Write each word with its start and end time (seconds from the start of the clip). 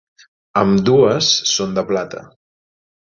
Ambdues 0.61 1.29
són 1.53 1.77
de 1.79 1.85
plata. 1.91 2.25